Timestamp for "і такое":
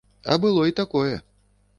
0.69-1.11